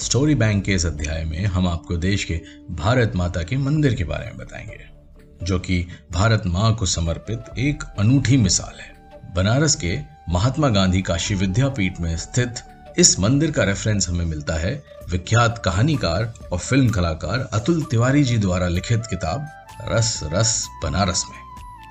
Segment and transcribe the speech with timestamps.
[0.00, 4.04] Story bank के इस अध्याय में हम आपको देश के भारत माता के मंदिर के
[4.04, 4.78] बारे में बताएँगे,
[5.42, 8.94] जो कि भारत माँ को समर्पित एक अनूठी मिसाल है।
[9.34, 12.54] बनारस के महात्मा गांधी काशी विद्यापीठ में स्थित
[12.98, 18.38] इस मंदिर का रेफरेंस हमें मिलता है। विख्यात कहानीकार और फ़िल्म कलाकार अतुल तिवारी जी
[18.38, 19.48] द्वारा लिखित किताब
[19.88, 21.38] रस रस बनारस में।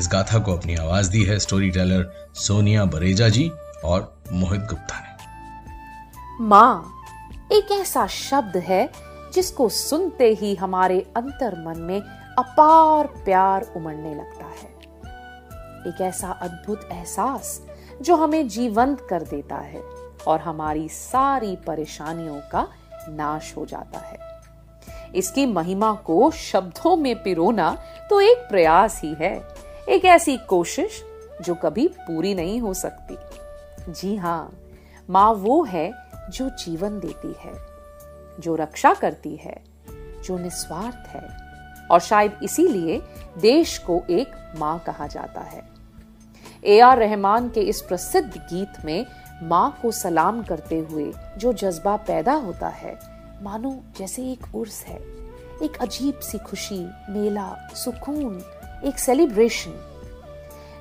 [0.00, 3.50] इस गाथा को अपनी आवाज़ दी है स्टोरी टेलर सोनिया बरेजा जी
[3.84, 6.96] और मोहित गुप्ता ने। माँ
[7.52, 8.88] एक ऐसा शब्द है
[9.34, 12.00] जिसको सुनते ही हमारे अंतर मन में
[12.38, 14.68] अपार प्यार उमड़ने लगता है।
[15.86, 17.60] एक ऐसा अद्भुत एहसास
[18.02, 19.82] जो हमें जीवंत कर देता है
[20.26, 22.66] और हमारी सारी परेशानियों का
[23.08, 24.18] नाश हो जाता है।
[25.14, 27.70] इसकी महिमा को शब्दों में पिरोना
[28.10, 29.34] तो एक प्रयास ही है,
[29.88, 31.02] एक ऐसी कोशिश
[31.42, 34.52] जो कभी पूरी नहीं हो सकती। जी हाँ
[35.10, 37.54] माँ वो है जो जीवन देती है,
[38.40, 39.64] जो रक्षा करती है,
[40.24, 41.50] जो निस्वार्थ है।
[41.90, 43.02] और शायद इसीलिए
[43.38, 45.68] देश को एक माँ कहा जाता है।
[46.64, 49.06] ए आर रहमान के इस प्रसिद्ध गीत में
[49.42, 52.98] माँ को सलाम करते हुए जो जज्बा पैदा होता है,
[53.42, 54.98] मानो जैसे एक उर्स है,
[55.62, 58.42] एक अजीब सी खुशी, मेला, सुकून,
[58.84, 59.86] एक सेलिब्रेशन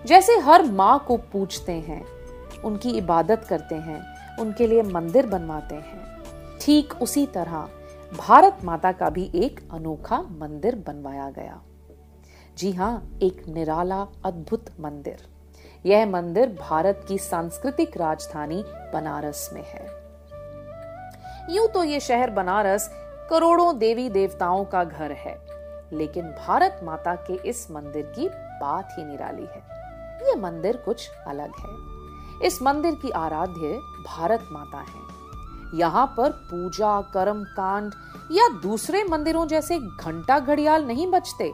[0.06, 2.06] जैसे हर माँ को पूछते हैं,
[2.64, 7.68] उनकी इबादत करते हैं उनके लिए मंदिर बनवाते हैं। ठीक उसी तरह
[8.18, 11.62] भारत माता का भी एक अनोखा मंदिर बनवाया गया।
[12.58, 15.28] जी हाँ एक निराला, अद्भुत मंदिर।
[15.86, 19.86] यह मंदिर भारत की सांस्कृतिक राजधानी बनारस में है।
[21.50, 22.90] यूँ तो ये शहर बनारस
[23.30, 25.38] करोड़ों देवी देवताओं का घर है,
[25.94, 28.28] लेकिन भारत माता के इस मंदिर की
[28.62, 29.62] बात ही निराली है।
[30.28, 31.99] ये मंदिर कुछ अलग है।
[32.44, 35.08] इस मंदिर की आराध्य भारत माता है।
[35.74, 37.94] यहाँ पर पूजा, कर्म कांड
[38.32, 41.52] या दूसरे मंदिरों जैसे घंटा घड़ियाल नहीं बचते।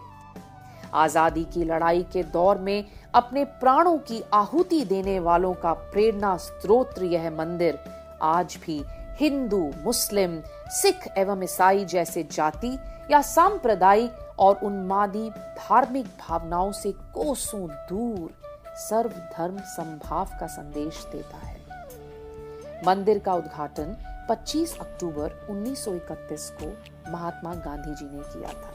[0.93, 7.05] आज़ादी की लड़ाई के दौर में अपने प्राणों की आहुति देने वालों का प्रेरणा स्त्रोत्र
[7.05, 7.79] यह मंदिर
[8.23, 8.81] आज भी
[9.19, 10.39] हिंदू, मुस्लिम,
[10.71, 12.77] सिख एवं ईसाई जैसे जाति
[13.11, 18.33] या सांप्रदायिक और उन्मादी धार्मिक भावनाओं से कोसों दूर
[18.79, 23.95] सर्वधर्म संभाव का संदेश देता है। मंदिर का उद्घाटन
[24.29, 28.73] 25 अक्टूबर 1931 को महात्मा गांधी जी ने किया था।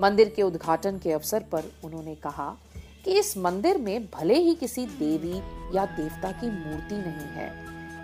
[0.00, 2.48] मंदिर के उद्घाटन के अवसर पर उन्होंने कहा
[3.04, 5.36] कि इस मंदिर में भले ही किसी देवी
[5.76, 7.50] या देवता की मूर्ति नहीं है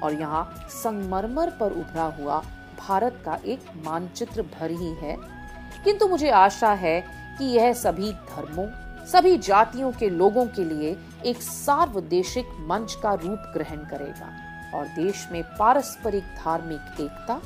[0.01, 2.43] और यहाँ संगमरमर पर उभरा हुआ
[2.79, 5.17] भारत का एक मानचित्र भर ही है,
[5.85, 7.01] किंतु मुझे आशा है
[7.39, 8.67] कि यह सभी धर्मों
[9.13, 14.29] सभी जातियों के लोगों के लिए एक सार्वदेशिक मंच का रूप ग्रहण करेगा
[14.79, 17.41] और देश में पारस्परिक धार्मिक एकता,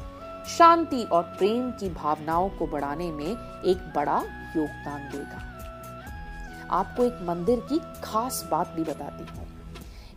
[0.48, 4.16] शांति और प्रेम की भावनाओं को बढ़ाने में एक बड़ा
[4.56, 5.42] योगदान देगा।
[6.70, 9.46] आपको एक मंदिर की खास बात भी बताती हूँ।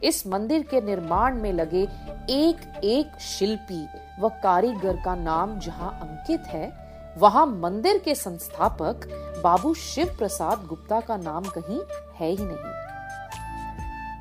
[0.03, 1.83] इस मंदिर के निर्माण में लगे
[2.29, 3.85] एक एक शिल्पी
[4.19, 6.86] व कारीगर का नाम जहाँ अंकित है
[7.17, 9.07] वहाँ मंदिर के संस्थापक
[9.43, 11.79] बाबू शिव प्रसाद गुप्ता का नाम कहीं
[12.15, 12.73] है ही नहीं।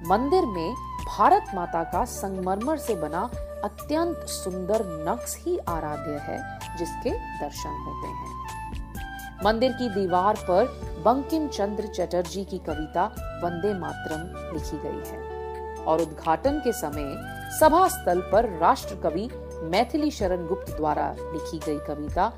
[0.08, 0.74] मंदिर में
[1.06, 3.22] भारत माता का संगमरमर से बना
[3.64, 6.38] अत्यंत सुंदर नक्श ही आराध्य है,
[6.78, 10.64] जिसके दर्शन होते हैं। मंदिर की दीवार पर
[11.04, 13.04] बंकिम चंद्र चटर्जी की कविता
[13.44, 17.14] वंदे मातरम लिखी गई है और उद्घाटन के समय
[17.60, 19.28] सभा स्थल पर राष्ट्र कवि
[19.66, 22.28] मैथिली शरण गुप्त द्वारा लिखी गई कविता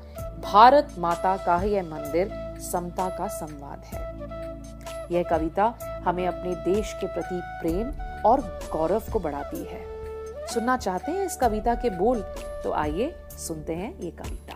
[0.43, 2.29] भारत माता का यह मंदिर
[2.61, 4.07] समता का संवाद है।
[5.11, 5.73] यह कविता
[6.05, 7.91] हमें अपने देश के प्रति प्रेम
[8.25, 8.41] और
[8.71, 9.81] गौरव को बढ़ाती है।
[10.47, 12.21] सुनना चाहते हैं इस कविता के बोल
[12.63, 14.53] तो आइए सुनते हैं ये कविता।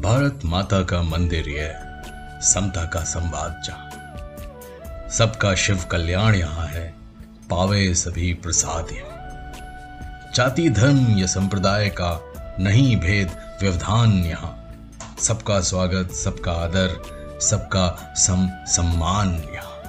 [0.00, 6.88] भारत माता का मंदिर यह समता का संवाद जहाँ। सबका शिव कल्याण यहाँ है,
[7.50, 9.15] पावे सभी प्रसाद यहाँ।
[10.36, 13.30] जाति धर्म या संप्रदाय का नहीं भेद
[13.62, 14.74] व्यवधान यहाँ।
[15.20, 16.88] सबका स्वागत, सबका आदर,
[17.40, 19.82] सबका सम सम्मान यहाँ।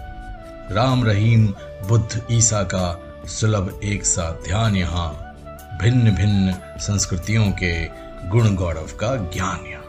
[0.72, 1.48] राम रहीम,
[1.88, 5.36] बुद्ध ईसा का सुलभ एक सा ध्यान यहाँ।
[5.82, 7.86] भिन्न भिन्न संस्कृतियों के
[8.30, 9.84] गुण गौरव का ज्ञान यहाँ।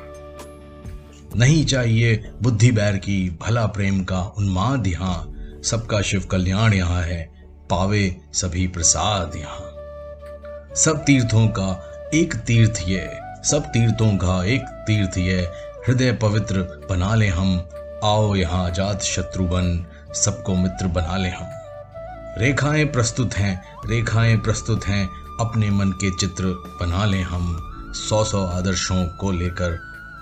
[1.37, 5.34] नहीं चाहिए बुद्धि बैर की, भला प्रेम का उन्माद यहाँ।
[5.64, 7.25] सबका शिव कल्याण यहाँ है,
[7.70, 9.77] पावे सभी प्रसाद यहाँ।
[10.76, 15.50] सब तीर्थों का एक तीर्थ ये, सब तीर्थों का एक तीर्थ ये।
[15.87, 17.69] हृदय पवित्र बना ले हम,
[18.05, 21.47] आओ यहाँ जात शत्रु बन, सबको मित्र बना ले हम।
[22.38, 25.06] रेखाएँ प्रस्तुत हैं, रेखाएँ प्रस्तुत हैं,
[25.41, 26.44] अपने मन के चित्र
[26.81, 29.73] बना लें हम। सौ सौ आदर्शों को लेकर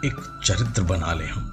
[0.04, 1.52] एक चरित्र बना लें हम।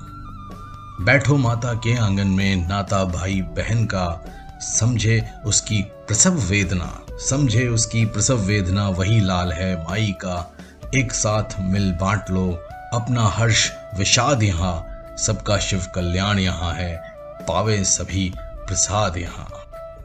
[1.01, 4.25] बैठो माता के आँगन में, नाता भाई बहन का,
[4.61, 10.55] समझे उसकी प्रसव वेदना। समझे उसकी प्रसव वेदना वही लाल है, माई का।
[10.95, 12.59] एक साथ मिल बांट लो,
[12.93, 14.87] अपना हर्ष, विषाद यहाँ।
[15.17, 17.03] सबका शिव कल्याण यहाँ है,
[17.47, 19.47] पावे सभी प्रसाद यहाँ।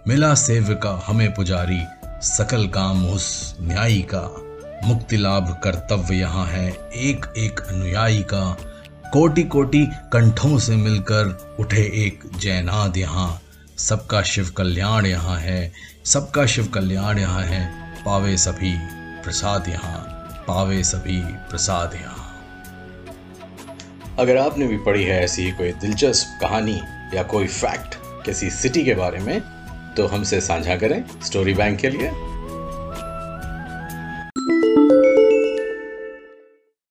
[0.09, 1.83] मिला सेवका हमें पुजारी,
[2.23, 4.45] सकल काम उस न्यायी का।
[4.89, 8.57] मुक्ति लाभ कर्तव्य यहाँ है, एक एक अनुयायी का।
[9.13, 13.41] कोटि कोटि कंठों से मिलकर उठे एक जैनाद यहाँ।
[13.79, 15.73] सबका शिव कल्याण यहाँ है,
[16.05, 17.61] सबका शिव कल्याण यहाँ है,
[18.05, 18.73] पावे सभी
[19.25, 19.99] प्रसाद यहाँ,
[20.49, 21.21] पावे सभी
[21.51, 22.27] प्रसाद यहाँ।
[24.19, 26.81] अगर आपने भी पढ़ी है ऐसी ही कोई दिलचस्प कहानी
[27.15, 27.95] या कोई फैक्ट
[28.25, 29.41] किसी सिटी के बारे में
[29.97, 32.11] तो हमसे साझा करें स्टोरी बैंक के लिए।